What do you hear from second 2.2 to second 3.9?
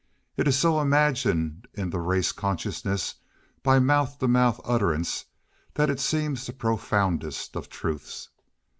consciousness by